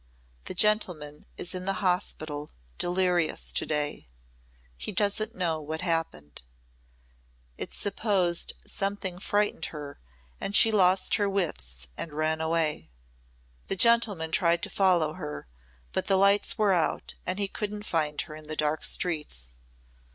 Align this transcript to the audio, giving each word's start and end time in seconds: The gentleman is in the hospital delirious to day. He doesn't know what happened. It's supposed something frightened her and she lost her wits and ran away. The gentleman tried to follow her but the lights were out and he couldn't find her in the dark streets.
The 0.45 0.55
gentleman 0.55 1.27
is 1.37 1.53
in 1.53 1.65
the 1.65 1.73
hospital 1.85 2.49
delirious 2.79 3.51
to 3.51 3.67
day. 3.67 4.07
He 4.75 4.91
doesn't 4.91 5.35
know 5.35 5.61
what 5.61 5.81
happened. 5.81 6.41
It's 7.55 7.77
supposed 7.77 8.53
something 8.65 9.19
frightened 9.19 9.65
her 9.65 9.99
and 10.39 10.55
she 10.55 10.71
lost 10.71 11.17
her 11.17 11.29
wits 11.29 11.87
and 11.97 12.13
ran 12.13 12.41
away. 12.41 12.89
The 13.67 13.75
gentleman 13.75 14.31
tried 14.31 14.63
to 14.63 14.71
follow 14.71 15.13
her 15.13 15.45
but 15.93 16.07
the 16.07 16.17
lights 16.17 16.57
were 16.57 16.73
out 16.73 17.13
and 17.23 17.37
he 17.37 17.47
couldn't 17.47 17.85
find 17.85 18.21
her 18.21 18.33
in 18.35 18.47
the 18.47 18.55
dark 18.55 18.83
streets. 18.83 19.55